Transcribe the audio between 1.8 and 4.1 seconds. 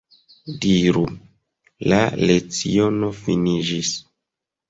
La leciono finiĝis.